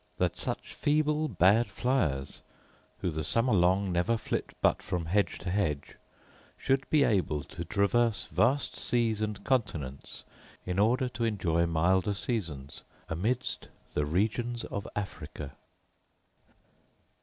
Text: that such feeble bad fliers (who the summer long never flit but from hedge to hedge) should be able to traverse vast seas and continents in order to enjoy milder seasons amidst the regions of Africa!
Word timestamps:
that 0.17 0.35
such 0.35 0.73
feeble 0.73 1.27
bad 1.27 1.67
fliers 1.67 2.41
(who 3.01 3.11
the 3.11 3.23
summer 3.23 3.53
long 3.53 3.91
never 3.91 4.17
flit 4.17 4.53
but 4.59 4.81
from 4.81 5.05
hedge 5.05 5.37
to 5.37 5.51
hedge) 5.51 5.95
should 6.57 6.89
be 6.89 7.03
able 7.03 7.43
to 7.43 7.63
traverse 7.63 8.25
vast 8.25 8.75
seas 8.75 9.21
and 9.21 9.43
continents 9.43 10.23
in 10.65 10.79
order 10.79 11.07
to 11.07 11.23
enjoy 11.23 11.67
milder 11.67 12.15
seasons 12.15 12.81
amidst 13.09 13.67
the 13.93 14.03
regions 14.03 14.63
of 14.63 14.87
Africa! 14.95 15.55